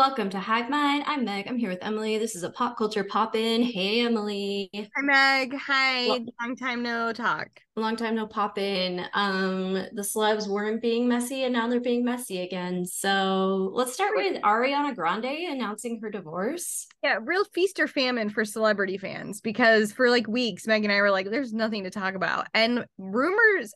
[0.00, 1.04] Welcome to Hive Mind.
[1.06, 1.46] I'm Meg.
[1.46, 2.16] I'm here with Emily.
[2.16, 3.62] This is a pop culture pop in.
[3.62, 4.70] Hey, Emily.
[4.74, 5.54] Hi, Meg.
[5.54, 6.06] Hi.
[6.08, 7.48] Well- Long time no talk.
[7.76, 9.04] Long time no pop in.
[9.12, 12.86] Um, the celebs weren't being messy and now they're being messy again.
[12.86, 16.86] So let's start with Ariana Grande announcing her divorce.
[17.02, 21.02] Yeah, real feast or famine for celebrity fans because for like weeks, Meg and I
[21.02, 22.46] were like, there's nothing to talk about.
[22.54, 23.74] And rumors,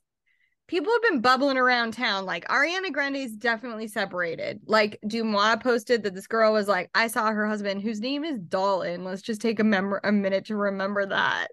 [0.66, 2.24] people have been bubbling around town.
[2.26, 4.60] Like Ariana Grande's definitely separated.
[4.66, 8.38] Like DeuxMoi posted that this girl was like, I saw her husband, whose name is
[8.38, 9.04] Dalton.
[9.04, 11.48] Let's just take a, mem- a minute to remember that.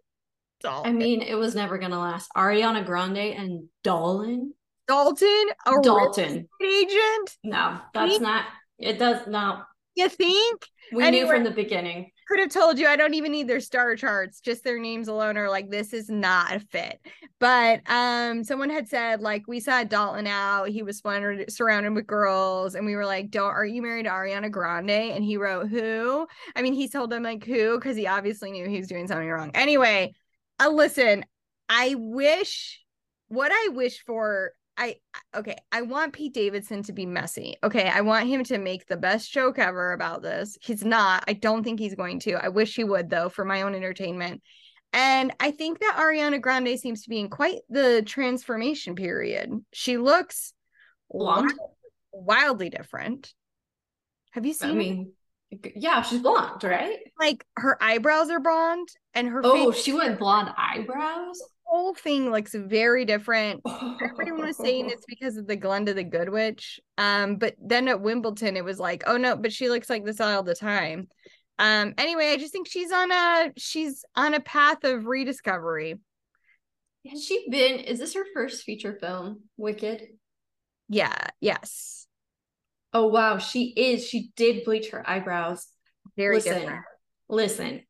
[0.62, 0.92] Dalton.
[0.92, 2.30] I mean, it was never gonna last.
[2.38, 4.54] Ariana Grande and Dolan.
[4.88, 5.46] Dalton?
[5.66, 6.48] A Dalton.
[6.62, 7.38] agent?
[7.44, 8.20] No, that's Me?
[8.20, 8.46] not.
[8.78, 9.66] It does not.
[9.96, 10.68] You think?
[10.94, 12.12] We knew from the beginning.
[12.32, 15.38] Could have told you I don't even need their star charts, just their names alone
[15.38, 17.00] are like this is not a fit.
[17.40, 22.08] But um someone had said like we saw Dalton out, he was surrounded surrounded with
[22.08, 24.90] girls, and we were like, Don't are you married to Ariana Grande?
[24.90, 26.26] And he wrote who?
[26.56, 29.28] I mean, he told them like who because he obviously knew he was doing something
[29.28, 29.52] wrong.
[29.54, 30.14] Anyway,
[30.58, 31.26] uh, listen,
[31.68, 32.82] I wish
[33.28, 34.96] what I wish for I
[35.36, 37.56] okay, I want Pete Davidson to be messy.
[37.64, 40.58] Okay, I want him to make the best joke ever about this.
[40.60, 41.24] He's not.
[41.28, 42.34] I don't think he's going to.
[42.44, 44.42] I wish he would though for my own entertainment.
[44.92, 49.52] And I think that Ariana Grande seems to be in quite the transformation period.
[49.72, 50.54] She looks
[51.12, 51.52] Blonde?
[52.12, 53.32] wild- wildly different.
[54.32, 54.80] Have you seen I her?
[54.80, 55.14] mean,
[55.76, 56.98] yeah, she's blonde, right?
[57.20, 61.40] like her eyebrows are blonde and her Oh, face, she went blonde eyebrows.
[61.72, 63.62] Whole thing looks very different.
[64.20, 66.82] everyone was saying it's because of the Glenda the Good Witch.
[66.98, 70.20] Um, but then at Wimbledon, it was like, oh no, but she looks like this
[70.20, 71.08] all the time.
[71.58, 75.96] Um, anyway, I just think she's on a she's on a path of rediscovery.
[77.10, 77.80] Has she been?
[77.80, 79.44] Is this her first feature film?
[79.58, 80.04] Wicked.
[80.90, 82.06] Yeah, yes.
[82.94, 84.06] Oh wow, she is.
[84.06, 85.68] She did bleach her eyebrows.
[86.18, 86.82] Very listen, different.
[87.30, 87.82] listen.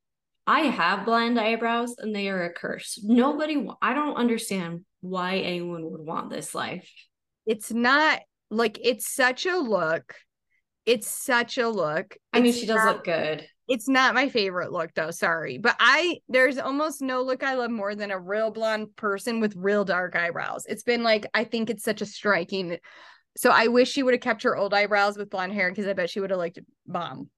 [0.51, 2.99] I have blonde eyebrows, and they are a curse.
[3.01, 3.65] Nobody.
[3.81, 6.91] I don't understand why anyone would want this life.
[7.45, 8.19] It's not
[8.49, 10.13] like it's such a look.
[10.85, 12.17] It's such a look.
[12.33, 13.47] I mean, It's she does not- look good.
[13.69, 15.57] It's not my favorite look though, sorry.
[15.57, 19.55] But I there's almost no look I love more than a real blonde person with
[19.55, 20.65] real dark eyebrows.
[20.67, 22.77] It's been like I think it's such a striking.
[23.37, 25.93] So I wish she would have kept her old eyebrows with blonde hair because I
[25.93, 27.29] bet she would have looked bomb.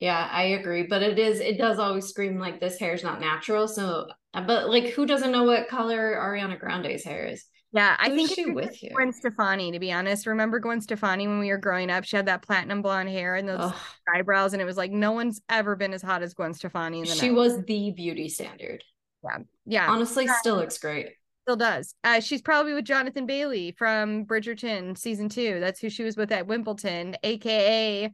[0.00, 0.84] Yeah, I agree.
[0.84, 1.40] But it is.
[1.40, 3.66] It does always scream like this hair is not natural.
[3.68, 7.44] So, but like, who doesn't know what color Ariana Grande's hair is?
[7.72, 8.90] Yeah, I Who's think she with you?
[8.94, 10.26] Gwen Stefani, to be honest.
[10.26, 12.04] Remember Gwen Stefani when we were growing up?
[12.04, 13.74] She had that platinum blonde hair and those Ugh.
[14.14, 17.06] eyebrows, and it was like no one's ever been as hot as Gwen Stefani in
[17.06, 17.34] the She 90s.
[17.34, 18.84] was the beauty standard.
[19.24, 19.38] yeah.
[19.66, 19.90] Yeah.
[19.90, 21.08] Honestly, still looks great.
[21.42, 21.94] still does.
[22.04, 25.58] Uh, she's probably with Jonathan Bailey from Bridgerton season two.
[25.60, 28.10] That's who she was with at Wimbledon, aka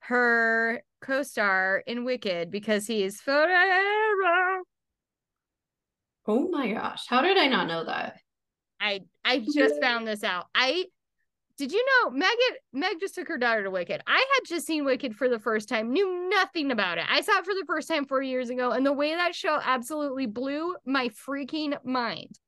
[0.00, 4.62] her co-star in Wicked, because he's forever.
[6.26, 8.16] Oh my gosh, how did I not know that?
[8.80, 10.46] I I just found this out.
[10.54, 10.86] I
[11.56, 12.36] did you know Meg
[12.72, 14.02] Meg just took her daughter to Wicked.
[14.06, 17.04] I had just seen Wicked for the first time, knew nothing about it.
[17.08, 19.60] I saw it for the first time four years ago, and the way that show
[19.62, 22.38] absolutely blew my freaking mind.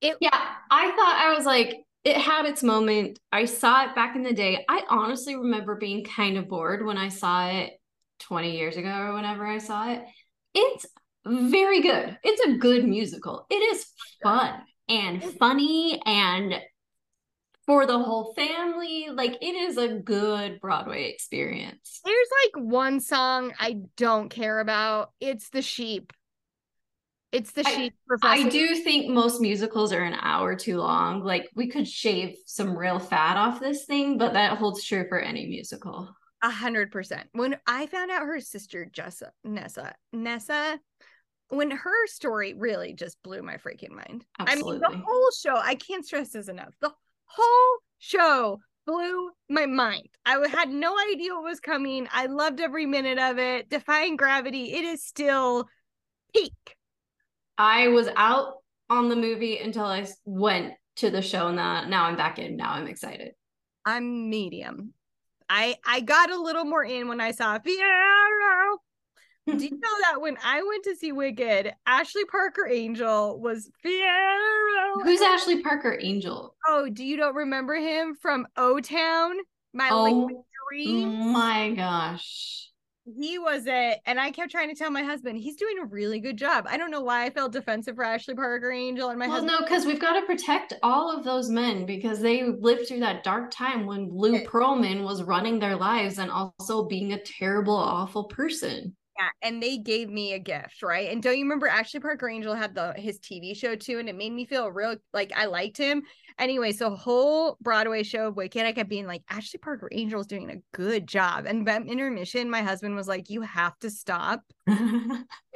[0.00, 0.30] It Yeah,
[0.70, 3.18] I thought I was like, it had its moment.
[3.30, 4.64] I saw it back in the day.
[4.68, 7.79] I honestly remember being kind of bored when I saw it
[8.20, 10.02] 20 years ago or whenever I saw it.
[10.54, 10.86] It's
[11.26, 12.18] very good.
[12.22, 13.46] It's a good musical.
[13.50, 13.86] It is
[14.22, 16.54] fun and funny and
[17.66, 19.08] for the whole family.
[19.12, 22.00] Like, it is a good Broadway experience.
[22.04, 25.12] There's like one song I don't care about.
[25.20, 26.12] It's the sheep.
[27.32, 28.50] It's the sheep I professor.
[28.50, 31.22] do think most musicals are an hour too long.
[31.22, 35.20] Like, we could shave some real fat off this thing, but that holds true for
[35.20, 36.12] any musical.
[36.42, 37.28] A hundred percent.
[37.32, 40.80] When I found out her sister Jessa Nessa Nessa,
[41.50, 44.24] when her story really just blew my freaking mind.
[44.38, 45.56] I mean, the whole show.
[45.56, 46.74] I can't stress this enough.
[46.80, 46.92] The
[47.26, 50.08] whole show blew my mind.
[50.24, 52.08] I had no idea what was coming.
[52.12, 53.68] I loved every minute of it.
[53.68, 54.72] Defying gravity.
[54.72, 55.68] It is still
[56.34, 56.76] peak.
[57.58, 58.54] I was out
[58.88, 62.56] on the movie until I went to the show, and now, now I'm back in.
[62.56, 63.32] Now I'm excited.
[63.84, 64.94] I'm medium.
[65.50, 68.76] I I got a little more in when I saw Fiyero.
[69.48, 75.02] Do you know that when I went to see Wicked, Ashley Parker Angel was Fiyero?
[75.02, 76.54] Who's Ashley Parker Angel?
[76.68, 79.36] Oh, do you don't remember him from O Town?
[79.72, 81.32] My Oh Liquid Dream.
[81.32, 82.69] my gosh.
[83.18, 84.00] He was it.
[84.06, 86.66] And I kept trying to tell my husband he's doing a really good job.
[86.68, 89.52] I don't know why I felt defensive for Ashley Parker Angel and my well, husband.
[89.58, 93.24] no, because we've got to protect all of those men because they lived through that
[93.24, 98.24] dark time when Lou Pearlman was running their lives and also being a terrible, awful
[98.24, 98.94] person.
[99.20, 101.10] Yeah, and they gave me a gift, right?
[101.10, 104.16] And don't you remember Ashley Parker Angel had the his TV show too, and it
[104.16, 106.04] made me feel real like I liked him.
[106.38, 110.26] Anyway, so whole Broadway show of Wicked, I kept being like, Ashley Parker Angel is
[110.26, 111.44] doing a good job.
[111.44, 114.42] And by intermission, my husband was like, You have to stop.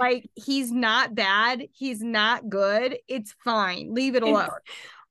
[0.01, 2.99] Like, he's not bad, he's not good.
[3.07, 3.95] It's fine.
[3.95, 4.49] Leave it alone.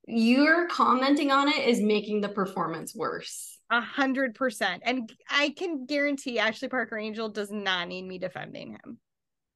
[0.06, 3.53] You're commenting on it is making the performance worse.
[3.70, 4.82] A hundred percent.
[4.84, 8.98] And I can guarantee Ashley Parker Angel does not need me defending him.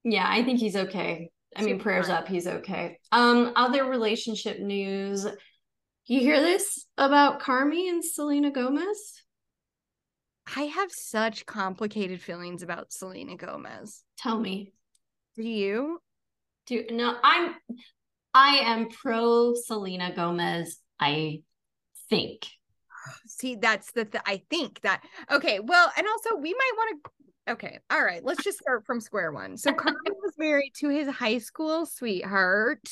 [0.05, 1.31] Yeah, I think he's okay.
[1.57, 2.17] I mean, prayers fine.
[2.17, 2.99] up, he's okay.
[3.13, 5.27] Um, other relationship news.
[6.07, 9.23] You hear this about Carmy and Selena Gomez?
[10.57, 14.03] I have such complicated feelings about Selena Gomez.
[14.17, 14.73] Tell me.
[15.37, 16.01] Do you?
[16.67, 17.55] Do no, I'm
[18.35, 21.43] I am pro Selena Gomez, I
[22.09, 22.47] think.
[23.27, 25.61] See, that's the th- I think that okay.
[25.61, 27.11] Well, and also we might want to.
[27.53, 28.23] Okay, all right.
[28.25, 29.57] Let's just start from square one.
[29.57, 32.87] So Carmen was married to his high school sweetheart.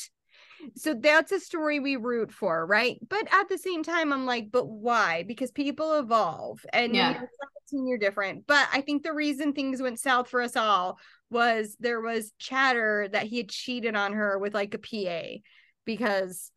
[0.75, 2.97] So that's a story we root for, right?
[3.07, 5.23] But at the same time, I'm like, but why?
[5.27, 7.11] Because people evolve, and Yeah.
[7.11, 7.29] you're
[7.71, 8.47] 17, you're different.
[8.47, 10.97] But I think the reason things went south for us all
[11.29, 15.41] was there was chatter that he had cheated on her with like a PA,
[15.85, 16.51] because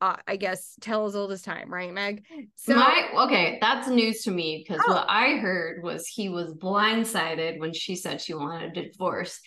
[0.00, 2.24] uh, I guess tell as old as time, right, Meg?
[2.56, 4.94] So My okay, that's news to me because Oh.
[4.94, 9.40] what I heard was he was blindsided when she said she wanted a divorce.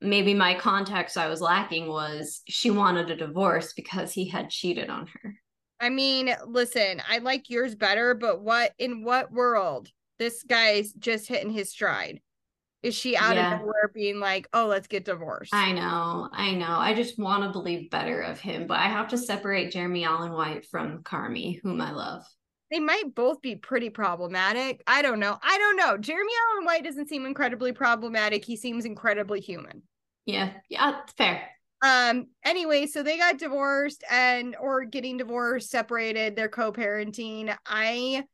[0.00, 4.90] Maybe my context I was lacking was she wanted a divorce because he had cheated
[4.90, 5.34] on her.
[5.80, 9.88] I mean, listen, I like yours better, but what in what world
[10.18, 12.20] this guy's just hitting his stride?
[12.82, 13.54] Is she out Yeah.
[13.54, 15.52] of nowhere being like, oh, let's get divorced?
[15.54, 16.78] I know, I know.
[16.78, 20.32] I just want to believe better of him, but I have to separate Jeremy Allen
[20.32, 22.24] White from Carmy, whom I love.
[22.70, 24.82] they might both be pretty problematic.
[24.86, 25.38] I don't know.
[25.42, 25.98] I don't know.
[25.98, 28.44] Jeremy Allen White doesn't seem incredibly problematic.
[28.44, 29.82] He seems incredibly human.
[30.24, 31.48] Yeah, yeah, fair.
[31.82, 37.54] Um, anyway, so they got divorced and or getting divorced, separated, they're co-parenting.
[37.66, 38.24] I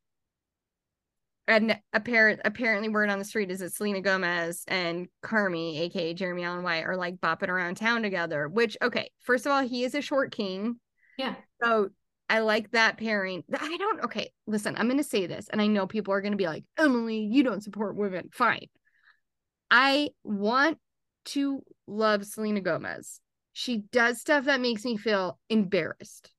[1.49, 6.45] and apparent apparently word on the street is that Selena Gomez and Carmy, aka Jeremy
[6.45, 8.49] Allen White, are like bopping around town together.
[8.49, 10.79] Which okay, first of all, he is a short king.
[11.17, 11.35] Yeah.
[11.63, 11.89] So
[12.29, 13.43] I like that pairing.
[13.59, 16.47] I don't okay, listen, I'm gonna say this, and I know people are gonna be
[16.47, 18.29] like, Emily, you don't support women.
[18.33, 18.67] Fine.
[19.71, 20.79] I want
[21.27, 23.21] to love Selena Gomez.
[23.55, 26.31] She does stuff that makes me feel embarrassed.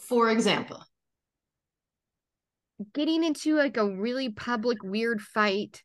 [0.00, 0.82] For example,
[2.94, 5.82] Getting into like a really public weird fight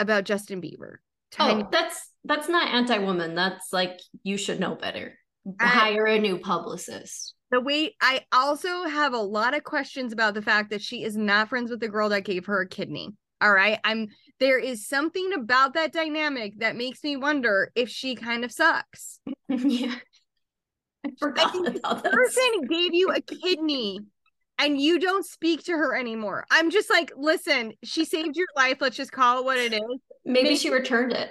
[0.00, 0.96] about Justin Bieber.
[1.38, 3.34] Oh, Tiny- oh, that's that's not anti-woman.
[3.34, 5.18] That's like you should know better.
[5.60, 7.34] I- Hire a new publicist.
[7.52, 11.16] the way I also have a lot of questions about the fact that she is
[11.16, 13.10] not friends with the girl that gave her a kidney.
[13.40, 13.78] All right.
[13.84, 14.08] I'm
[14.40, 19.20] there is something about that dynamic that makes me wonder if she kind of sucks.
[19.48, 19.94] yeah.
[21.06, 24.00] I forgot think about The person gave you a kidney
[24.58, 26.46] and you don't speak to her anymore.
[26.50, 28.78] I'm just like, listen, she saved your life.
[28.80, 29.80] Let's just call it what it is.
[30.24, 31.30] Maybe maybe- she returned it.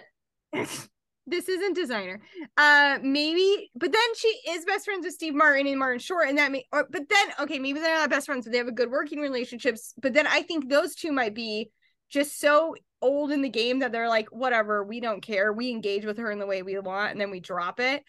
[1.28, 2.22] this isn't designer.
[2.56, 6.38] Uh maybe, but then she is best friends with Steve Martin and Martin Short, and
[6.38, 8.72] that may or but then okay, maybe they're not best friends, but they have a
[8.72, 9.94] good working relationships.
[10.02, 11.72] But then I think those two might be
[12.10, 15.52] just so old in the game that they're like, whatever, we don't care.
[15.52, 18.04] We engage with her in the way we want, and then we drop it.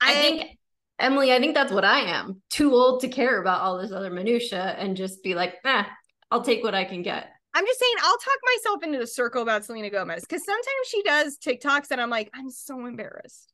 [0.00, 0.58] I think
[0.98, 2.40] Emily, I think that's what I am.
[2.50, 5.84] Too old to care about all this other minutia and just be like, eh,
[6.30, 7.28] I'll take what I can get.
[7.54, 11.02] I'm just saying, I'll talk myself into the circle about Selena Gomez because sometimes she
[11.02, 13.52] does TikToks and I'm like, I'm so embarrassed.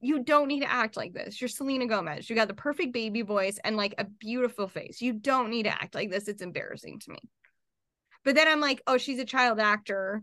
[0.00, 1.40] You don't need to act like this.
[1.40, 2.30] You're Selena Gomez.
[2.30, 5.00] You got the perfect baby voice and like a beautiful face.
[5.00, 6.28] You don't need to act like this.
[6.28, 7.18] It's embarrassing to me.
[8.24, 10.22] But then I'm like, oh, she's a child actor.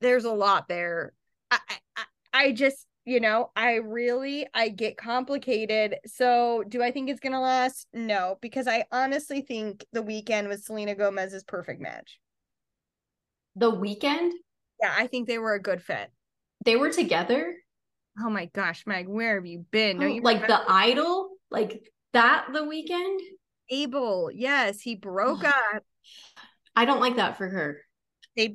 [0.00, 1.12] There's a lot there.
[1.50, 1.58] I,
[1.96, 2.02] I-
[2.32, 5.96] I just, you know, I really, I get complicated.
[6.06, 7.88] So do I think it's gonna last?
[7.92, 12.20] No, because I honestly think the Weeknd with Selena Gomez's perfect match.
[13.56, 14.30] The Weeknd,
[14.80, 16.08] Yeah, I think they were a good fit.
[16.64, 17.56] they were together.
[18.22, 19.98] Oh my gosh, Meg, where have you been?
[19.98, 23.18] No, oh, you like the idol, like that the Weeknd.
[23.70, 24.30] Abel.
[24.32, 25.84] Yes, he broke up.
[26.76, 27.78] I don't like that for her.
[28.36, 28.54] They,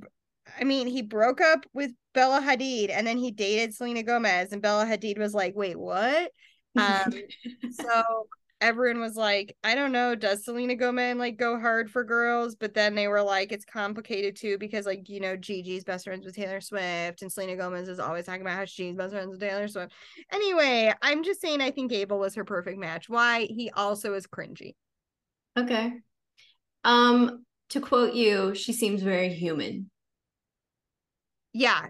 [0.60, 4.62] I mean, he broke up with Bella Hadid, and then he dated Selena Gomez, and
[4.62, 6.32] Bella Hadid was like, "Wait, what?"
[6.76, 7.14] Um,
[7.72, 8.28] so
[8.62, 12.56] everyone was like, I don't know, does Selena Gomez like go hard for girls?
[12.56, 16.26] But then they were like, it's complicated too because like you know Gigi's best friends
[16.26, 19.40] with Taylor Swift, and Selena Gomez is always talking about how she's best friends with
[19.40, 19.94] Taylor Swift.
[20.32, 23.10] Anyway, I'm just saying I think Abel was her perfect match.
[23.10, 24.74] Why he also is cringy.
[25.58, 25.94] Okay.
[26.84, 29.90] Um, to quote you, she seems very human.
[31.54, 31.88] Yeah,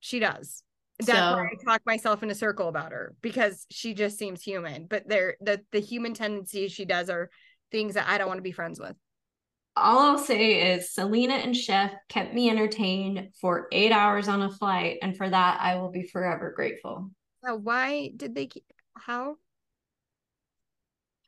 [0.00, 0.62] she does.
[0.98, 4.42] That's so, why I talk myself in a circle about her because she just seems
[4.42, 4.86] human.
[4.86, 7.30] But there the the human tendencies she does are
[7.70, 8.96] things that I don't want to be friends with.
[9.76, 14.50] All I'll say is Selena and Chef kept me entertained for eight hours on a
[14.50, 17.10] flight, and for that I will be forever grateful.
[17.46, 18.64] Uh, why did they keep
[18.96, 19.36] how?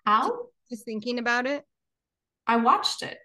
[0.07, 0.47] How?
[0.71, 1.63] Just thinking about it.
[2.47, 3.19] I watched it.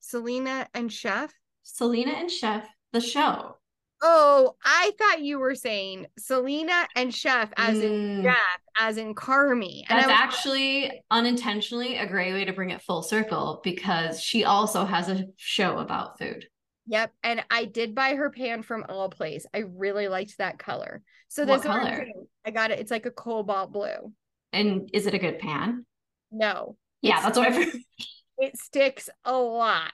[0.00, 1.30] Selena and Chef?
[1.62, 3.57] Selena and Chef, the show.
[4.00, 7.82] Oh, I thought you were saying Selena and Chef as mm.
[7.82, 9.82] in Jeff, as in Carmy.
[9.88, 14.44] And That's was- actually unintentionally a great way to bring it full circle because she
[14.44, 16.46] also has a show about food.
[16.86, 17.12] Yep.
[17.22, 19.44] And I did buy her pan from Our Place.
[19.52, 21.02] I really liked that color.
[21.28, 22.06] So this color?
[22.46, 22.78] I got it.
[22.78, 24.12] It's like a cobalt blue.
[24.52, 25.84] And is it a good pan?
[26.32, 26.76] No.
[27.02, 27.74] Yeah, that's what I've
[28.38, 29.92] It sticks a lot.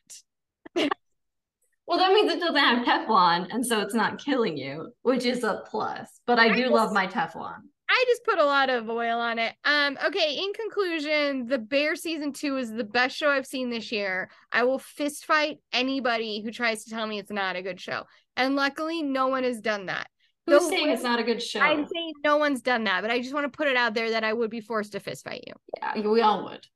[1.87, 5.45] Well, that means it doesn't have Teflon, and so it's not killing you, which is
[5.45, 6.21] a plus.
[6.27, 7.57] But I do just, love my Teflon.
[7.89, 9.55] I just put a lot of oil on it.
[9.65, 13.93] Um, okay, in conclusion, The Bear season two is the best show I've seen this
[13.93, 14.31] year.
[14.51, 18.05] I will fist fight anybody who tries to tell me it's not a good show.
[18.37, 20.09] And luckily, no one has done that.
[20.47, 21.61] Who's no saying it's not a good show?
[21.61, 24.11] I'm saying no one's done that, but I just want to put it out there
[24.11, 25.55] that I would be forced to fist fight you.
[25.79, 26.67] Yeah, we all would.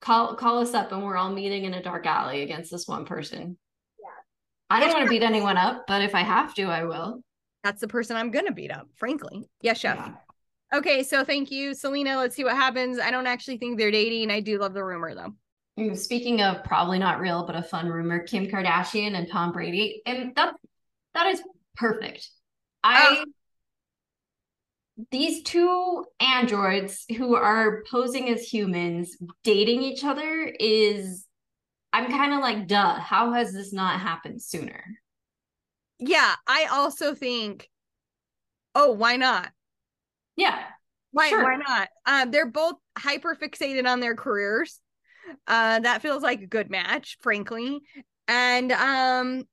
[0.00, 3.04] Call call us up and we're all meeting in a dark alley against this one
[3.04, 3.58] person.
[4.70, 7.22] I don't want to beat anyone up, but if I have to, I will.
[7.64, 9.48] That's the person I'm gonna beat up, frankly.
[9.62, 9.96] Yes, chef.
[9.96, 10.14] Yeah.
[10.78, 12.18] Okay, so thank you, Selena.
[12.18, 12.98] Let's see what happens.
[12.98, 14.30] I don't actually think they're dating.
[14.30, 15.94] I do love the rumor though.
[15.94, 20.34] Speaking of probably not real, but a fun rumor, Kim Kardashian and Tom Brady, and
[20.34, 20.54] that
[21.14, 21.42] that is
[21.76, 22.28] perfect.
[22.82, 23.24] I oh.
[25.10, 31.27] these two androids who are posing as humans dating each other is
[31.92, 34.84] I'm kind of like, duh, how has this not happened sooner?
[35.98, 37.68] Yeah, I also think,
[38.74, 39.50] oh, why not?
[40.36, 40.58] Yeah.
[41.10, 41.42] Why sure.
[41.42, 41.88] why not?
[42.06, 44.80] Um, they're both hyper fixated on their careers.
[45.46, 47.80] Uh, that feels like a good match, frankly.
[48.28, 49.44] And um,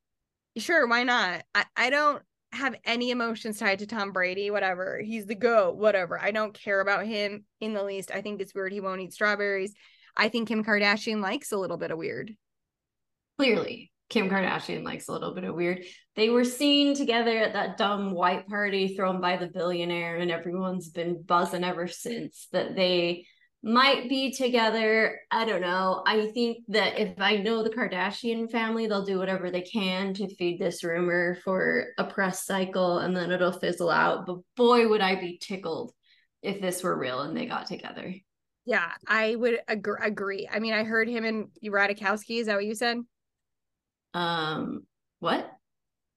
[0.58, 1.44] sure, why not?
[1.54, 5.00] I, I don't have any emotions tied to Tom Brady, whatever.
[5.04, 6.20] He's the GOAT, whatever.
[6.20, 8.12] I don't care about him in the least.
[8.14, 9.74] I think it's weird he won't eat strawberries.
[10.18, 12.36] I think Kim Kardashian likes a little bit of weird.
[13.38, 15.84] Clearly, Kim Kardashian likes a little bit of weird.
[16.16, 20.90] They were seen together at that dumb white party thrown by the billionaire, and everyone's
[20.90, 23.26] been buzzing ever since that they
[23.62, 25.20] might be together.
[25.32, 26.04] I don't know.
[26.06, 30.34] I think that if I know the Kardashian family, they'll do whatever they can to
[30.36, 34.28] feed this rumor for a press cycle and then it'll fizzle out.
[34.28, 35.94] But boy, would I be tickled
[36.46, 38.14] if this were real and they got together.
[38.66, 40.50] Yeah, I would ag- agree.
[40.52, 42.40] I mean, I heard him and Radikowski.
[42.40, 42.98] Is that what you said?
[44.14, 44.86] Um,
[45.20, 45.52] what?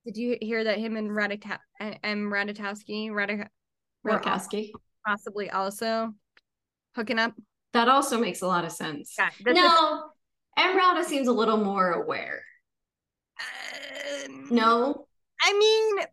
[0.06, 2.30] Did you hear that him and Radika- M.
[2.30, 3.48] Radikowski, Radik-
[4.06, 4.70] Radikowski,
[5.06, 6.14] possibly also
[6.96, 7.34] hooking up?
[7.74, 9.14] That also makes a lot of sense.
[9.18, 10.04] Yeah, no,
[10.58, 12.42] Emrata seems a little more aware.
[14.24, 15.06] Um, no,
[15.42, 16.06] I mean,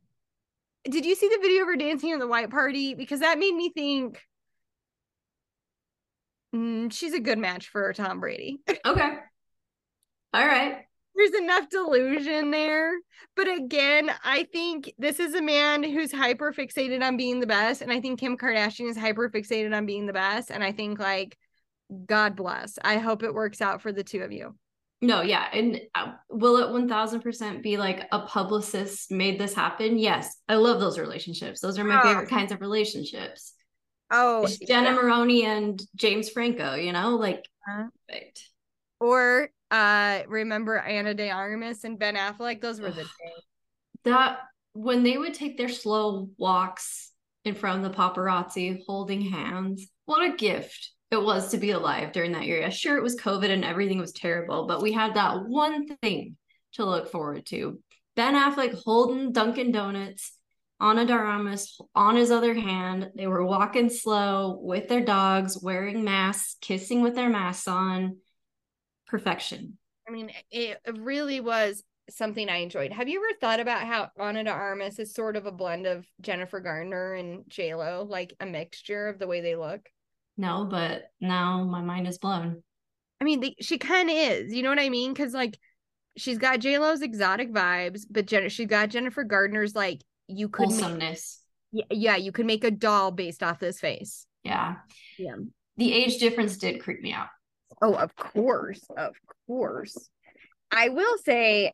[0.92, 2.94] did you see the video of her dancing in the white party?
[2.94, 4.22] Because that made me think
[6.56, 8.62] mm, she's a good match for Tom Brady.
[8.86, 9.18] okay.
[10.34, 10.78] All right.
[11.16, 12.92] There's enough delusion there.
[13.36, 17.82] But again, I think this is a man who's hyper fixated on being the best.
[17.82, 20.52] And I think Kim Kardashian is hyper fixated on being the best.
[20.52, 21.38] And I think, like,
[22.06, 22.78] God bless.
[22.84, 24.56] I hope it works out for the two of you.
[25.02, 25.48] No, yeah.
[25.54, 29.98] And uh, will it 1000% be like a publicist made this happen?
[29.98, 30.36] Yes.
[30.50, 31.62] I love those relationships.
[31.62, 32.04] Those are my oh.
[32.04, 33.54] favorite kinds of relationships.
[34.18, 34.96] Oh, Jenna yeah.
[34.96, 38.50] Maroney and James Franco, you know, like uh, perfect.
[39.00, 42.62] Or uh remember Ana de Armas and Ben Affleck?
[42.62, 43.44] Those were the days.
[44.06, 44.40] That
[44.74, 47.12] when they would take their slow walks
[47.44, 52.12] in front of the paparazzi holding hands, what a gift it was to be alive
[52.12, 52.72] during that era.
[52.72, 56.38] Sure, it was COVID and everything was terrible, but we had that one thing
[56.74, 57.80] to look forward to.
[58.16, 60.34] Ben Affleck holding Dunkin' Donuts
[60.80, 63.12] Ana de Armas on his other hand.
[63.16, 68.18] They were walking slow with their dogs, wearing masks, kissing with their masks on.
[69.08, 69.78] Perfection.
[70.08, 72.92] I mean, it really was something I enjoyed.
[72.92, 76.06] Have you ever thought about how Ana de Armas is sort of a blend of
[76.22, 79.90] Jennifer Garner and J Lo, like a mixture of the way they look?
[80.38, 82.62] No, but now my mind is blown.
[83.22, 84.54] I mean, they, she kind of is.
[84.54, 85.14] You know what I mean?
[85.14, 85.58] Because like,
[86.18, 90.70] she's got J Lo's exotic vibes, but Jen- she's got Jennifer Gardner's like you could
[90.70, 91.42] make, Wholesomeness.
[91.72, 94.26] yeah, yeah, you could make a doll based off this face.
[94.44, 94.76] Yeah.
[95.18, 95.36] Yeah.
[95.78, 97.28] The age difference did creep me out.
[97.82, 99.16] Oh, of course, of
[99.48, 100.10] course.
[100.72, 101.72] I will say,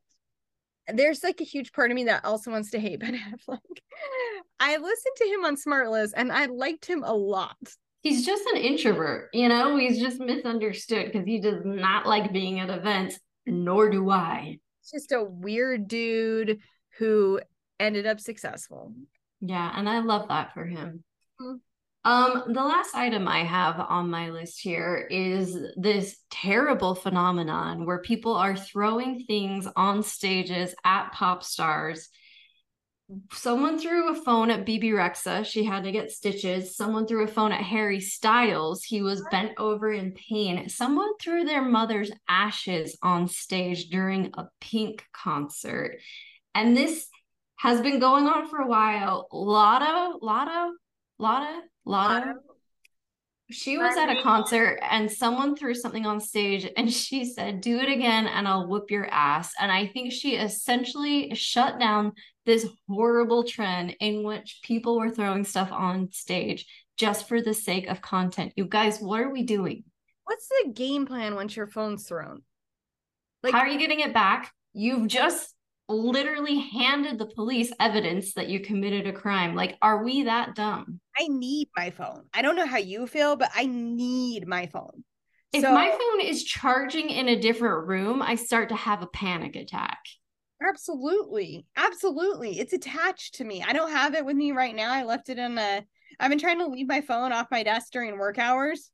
[0.87, 3.59] there's like a huge part of me that also wants to hate Ben Affleck.
[4.59, 7.57] I listened to him on Smartless, and I liked him a lot.
[8.01, 12.59] He's just an introvert, you know, he's just misunderstood because he does not like being
[12.59, 14.57] at events, nor do I.
[14.91, 16.59] Just a weird dude
[16.97, 17.39] who
[17.81, 18.93] ended up successful.
[19.41, 21.03] Yeah, and I love that for him.
[21.41, 21.59] Mm.
[22.03, 27.99] Um, the last item I have on my list here is this terrible phenomenon where
[27.99, 32.09] people are throwing things on stages at pop stars.
[33.33, 35.45] Someone threw a phone at Bebe Rexha.
[35.45, 36.75] She had to get stitches.
[36.75, 38.83] Someone threw a phone at Harry Styles.
[38.83, 40.69] He was bent over in pain.
[40.69, 45.99] Someone threw their mother's ashes on stage during a Pink concert.
[46.55, 47.07] And this
[47.61, 49.27] has been going on for a while.
[49.31, 50.71] Latto, Latto,
[51.19, 52.33] Latto, Latto.
[53.51, 57.77] She was at a concert and someone threw something on stage and she said, Do
[57.77, 59.53] it again and I'll whoop your ass.
[59.59, 62.13] And I think she essentially shut down
[62.47, 66.65] this horrible trend in which people were throwing stuff on stage
[66.97, 68.53] just for the sake of content.
[68.55, 69.83] You guys, what are we doing?
[70.23, 72.41] What's the game plan once your phone's thrown?
[73.43, 74.51] Like, How are you getting it back?
[74.73, 75.50] You've just
[75.91, 79.55] literally handed the police evidence that you committed a crime.
[79.55, 80.99] Like, are we that dumb?
[81.17, 82.25] I need my phone.
[82.33, 85.03] I don't know how you feel, but I need my phone.
[85.53, 89.07] If So- my phone is charging in a different room, I start to have a
[89.07, 89.99] panic attack.
[90.67, 91.65] Absolutely.
[91.75, 92.59] Absolutely.
[92.59, 93.63] It's attached to me.
[93.63, 94.91] I don't have it with me right now.
[94.93, 95.83] I left it in a
[96.19, 98.91] I've been trying to leave my phone off my desk during work hours.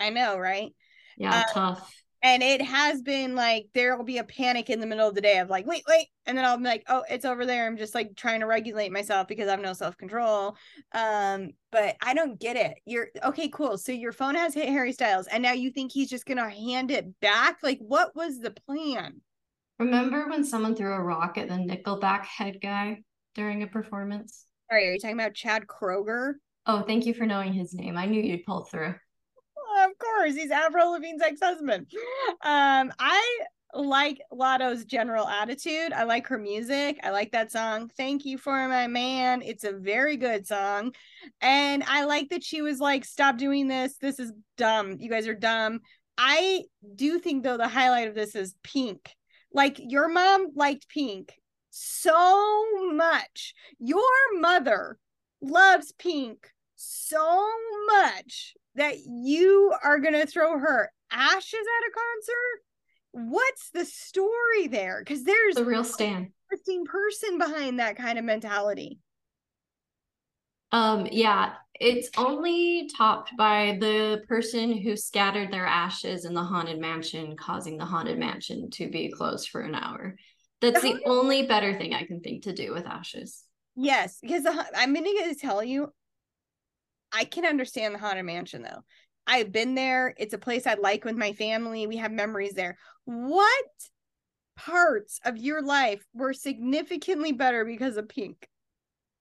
[0.00, 0.74] I know, right?
[1.16, 2.03] Yeah, Uh, tough.
[2.24, 5.20] And it has been like there will be a panic in the middle of the
[5.20, 6.08] day of like, wait, wait.
[6.24, 7.66] And then I'll be like, oh, it's over there.
[7.66, 10.56] I'm just like trying to regulate myself because I have no self-control.
[10.92, 12.78] Um, but I don't get it.
[12.86, 13.76] You're okay, cool.
[13.76, 16.90] So your phone has hit Harry Styles, and now you think he's just gonna hand
[16.90, 17.58] it back?
[17.62, 19.20] Like, what was the plan?
[19.78, 23.02] Remember when someone threw a rock at the Nickelback head guy
[23.34, 24.46] during a performance?
[24.70, 26.34] Sorry, are you talking about Chad Kroeger?
[26.64, 27.98] Oh, thank you for knowing his name.
[27.98, 28.94] I knew you'd pull through.
[29.94, 31.86] Of course, he's Avril Lavigne's ex-husband.
[32.42, 33.38] Um, I
[33.72, 35.92] like Latto's general attitude.
[35.92, 36.98] I like her music.
[37.04, 37.90] I like that song.
[37.96, 39.42] Thank you for my man.
[39.42, 40.94] It's a very good song.
[41.40, 43.96] And I like that she was like, stop doing this.
[44.00, 44.96] This is dumb.
[44.98, 45.80] You guys are dumb.
[46.18, 46.62] I
[46.94, 49.14] do think though the highlight of this is Pink.
[49.52, 51.32] Like your mom liked Pink
[51.70, 53.54] so much.
[53.78, 54.02] Your
[54.40, 54.98] mother
[55.40, 57.48] loves Pink so
[57.86, 63.30] much that you are going to throw her ashes at a concert?
[63.32, 65.00] What's the story there?
[65.00, 66.32] Because there's The real Stan.
[66.50, 68.98] interesting person behind that kind of mentality.
[70.72, 76.80] Um, yeah, it's only topped by the person who scattered their ashes in the haunted
[76.80, 80.16] mansion, causing the haunted mansion to be closed for an hour.
[80.60, 83.44] That's the only better thing I can think to do with ashes.
[83.76, 85.92] Yes, because the, I'm going to tell you,
[87.14, 88.84] I can understand the Haunted Mansion though.
[89.26, 90.14] I've been there.
[90.18, 91.86] It's a place I like with my family.
[91.86, 92.76] We have memories there.
[93.04, 93.64] What
[94.56, 98.48] parts of your life were significantly better because of Pink?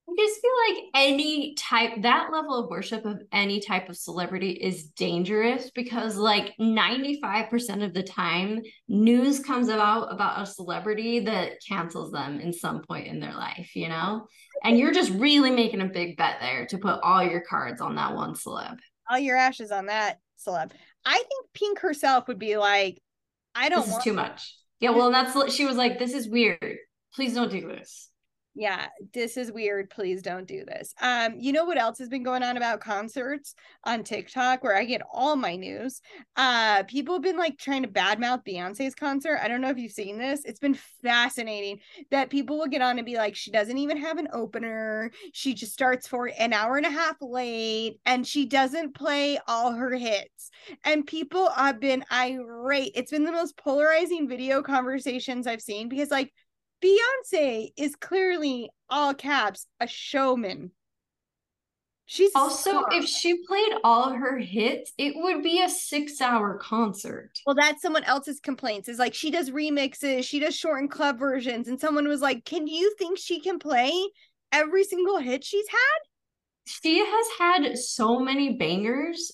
[0.06, 4.52] I just feel like any type, that level of worship of any type of celebrity
[4.52, 11.54] is dangerous because, like, 95% of the time, news comes about about a celebrity that
[11.66, 14.28] cancels them in some point in their life, you know?
[14.64, 17.96] And you're just really making a big bet there to put all your cards on
[17.96, 18.78] that one celeb.
[19.10, 20.72] All your ashes on that celeb.
[21.06, 23.02] I think Pink herself would be like,
[23.56, 24.54] I don't This is too much.
[24.82, 26.78] Yeah, well, and that's, she was like, this is weird.
[27.16, 28.10] Please don't do this.
[28.56, 30.94] Yeah this is weird please don't do this.
[31.02, 34.84] Um you know what else has been going on about concerts on tiktok where i
[34.86, 36.02] get all my news?
[36.36, 39.40] Uh people have been like trying to badmouth beyonce's concert.
[39.42, 40.42] I don't know if you've seen this.
[40.46, 41.80] It's been fascinating
[42.12, 45.12] that people will get on and be like she doesn't even have an opener.
[45.34, 49.72] She just starts for an hour and a half late and she doesn't play all
[49.72, 50.52] her hits.
[50.84, 52.92] And people have been irate.
[52.96, 56.34] It's been the most polarizing video conversations i've seen because like
[56.84, 60.72] Beyonce is clearly all caps a showman.
[62.06, 67.32] She's Also, if she played all her hits, it would be a six hour concert.
[67.46, 68.90] well, that's someone else's complaints.
[68.90, 72.44] Is like she does remixes, she does short and club versions, and someone was like,
[72.44, 73.94] "Can you think she can play
[74.52, 76.00] every single hit she's had?"
[76.66, 79.32] She has had so many bangers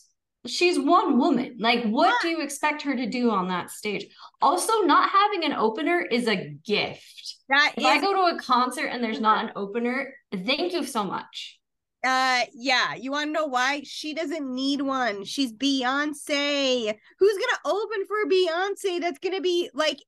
[0.47, 1.57] she's one woman.
[1.59, 4.07] Like, what do you expect her to do on that stage?
[4.41, 7.35] Also, not having an opener is a gift.
[7.49, 10.83] That if is, I go to a concert and there's not an opener, thank you
[10.85, 11.59] so much.
[12.05, 12.95] uh, yeah.
[12.95, 13.81] You want to know why?
[13.83, 15.25] She doesn't need one.
[15.25, 16.93] She's Beyonce.
[17.19, 19.01] Who's gonna open for Beyonce?
[19.01, 19.99] That's gonna be like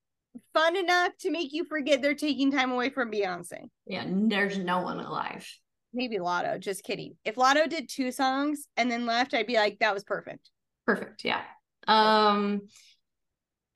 [0.53, 3.65] fun enough to make you forget they're taking time away from Beyonce.
[3.85, 5.45] Yeah, there's no one alive.
[5.93, 6.59] Maybe Latto.
[6.59, 7.15] Just kidding.
[7.25, 10.49] If Latto did two songs and then left, I'd be like, that was perfect.
[10.85, 11.23] Perfect.
[11.23, 11.41] Yeah.
[11.87, 12.61] Um,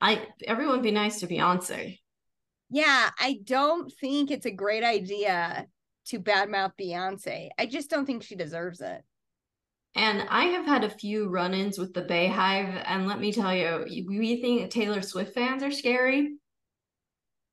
[0.00, 1.98] I everyone be nice to Beyonce.
[2.70, 5.66] Yeah, I don't think it's a great idea
[6.06, 7.48] to badmouth Beyonce.
[7.58, 9.02] I just don't think she deserves it.
[9.94, 14.06] And I have had a few run-ins with the BeyHive, and let me tell you,
[14.06, 16.34] we think Taylor Swift fans are scary.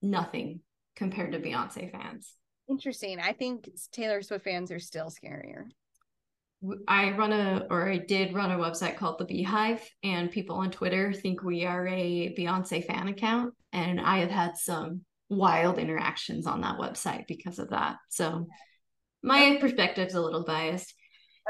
[0.02, 0.60] Nothing
[0.96, 2.34] compared to Beyonce fans.
[2.70, 3.20] Interesting.
[3.20, 5.66] I think Taylor Swift fans are still scarier.
[6.88, 10.72] I run a, or I did run a website called The Beehive, and people on
[10.72, 13.54] Twitter think we are a Beyonce fan account.
[13.74, 17.98] And I have had some wild interactions on that website because of that.
[18.10, 18.48] So
[19.22, 20.94] my perspective's a little biased.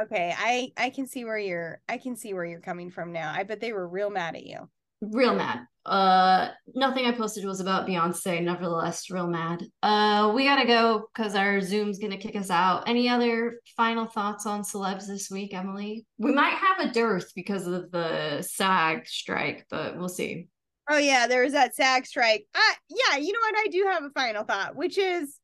[0.02, 3.32] Okay, I I can see where you're I can see where you're coming from now.
[3.36, 4.70] I bet they were real mad at you.
[5.12, 5.66] Real mad.
[5.86, 9.64] Uh nothing I posted was about Beyonce, nevertheless, real mad.
[9.82, 12.88] Uh we gotta go because our Zoom's gonna kick us out.
[12.88, 16.06] Any other final thoughts on celebs this week, Emily?
[16.18, 20.48] We might have a dearth because of the SAG strike, but we'll see.
[20.90, 22.46] Oh yeah, there was that SAG strike.
[22.56, 23.56] Uh yeah, you know what?
[23.58, 25.38] I do have a final thought, which is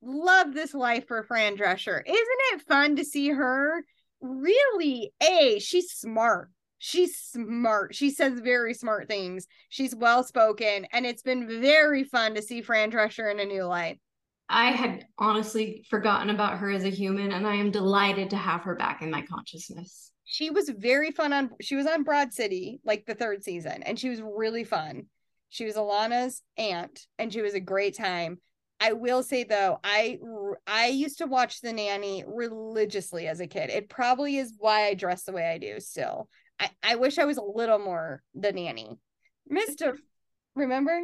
[0.00, 2.00] love this life for Fran Drescher.
[2.06, 3.84] Isn't it fun to see her?
[4.22, 6.48] Really, a she's smart.
[6.82, 7.94] She's smart.
[7.94, 9.46] She says very smart things.
[9.68, 13.64] She's well spoken, and it's been very fun to see Fran Drescher in a new
[13.64, 14.00] light.
[14.48, 18.62] I had honestly forgotten about her as a human, and I am delighted to have
[18.62, 20.10] her back in my consciousness.
[20.24, 21.50] She was very fun on.
[21.60, 25.04] She was on Broad City, like the third season, and she was really fun.
[25.50, 28.38] She was Ilana's aunt, and she was a great time.
[28.80, 30.18] I will say though, I
[30.66, 33.68] I used to watch The Nanny religiously as a kid.
[33.68, 36.30] It probably is why I dress the way I do still.
[36.60, 38.98] I, I wish I was a little more The Nanny.
[39.48, 39.96] Mister,
[40.54, 41.00] remember?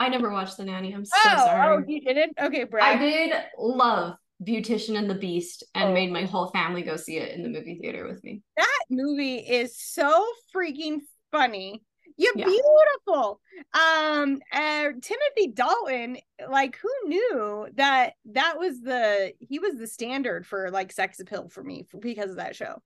[0.00, 0.92] I never watched The Nanny.
[0.92, 1.76] I'm so oh, sorry.
[1.76, 2.34] Oh, you didn't?
[2.40, 2.96] Okay, Brad.
[2.96, 5.94] I did love Beautician and the Beast and Oh.
[5.94, 8.42] made my whole family go see it in the movie theater with me.
[8.56, 11.82] That movie is so freaking funny.
[12.16, 12.46] You're Yeah.
[12.46, 13.40] beautiful.
[13.74, 16.18] Um, uh, Timothy Dalton,
[16.48, 21.48] like, who knew that that was the he was the standard for like sex appeal
[21.48, 22.82] for me for, because of that show.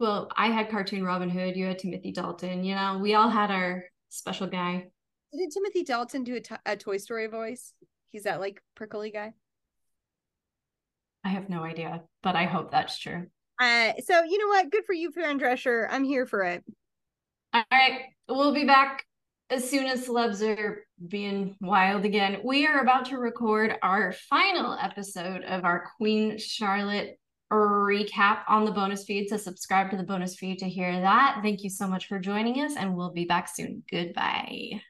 [0.00, 3.50] Well, I had cartoon Robin Hood, you had Timothy Dalton, you know, we all had
[3.50, 4.88] our special guy.
[5.32, 7.72] Did Timothy Dalton do a, to- a Toy Story voice?
[8.10, 9.32] He's that like prickly guy.
[11.24, 13.26] I have no idea, but I hope that's true.
[13.60, 14.70] Uh, so you know what?
[14.70, 15.86] Good for you, Fran Drescher.
[15.88, 16.64] I'm here for it.
[17.52, 19.04] All right, we'll be back
[19.48, 22.38] as soon as celebs are being wild again.
[22.44, 27.18] We are about to record our final episode of our Queen Charlotte
[27.54, 29.28] recap on the bonus feed.
[29.28, 31.40] So subscribe to the bonus feed to hear that.
[31.42, 33.82] Thank you so much for joining us, and we'll be back soon.
[33.90, 34.80] Goodbye.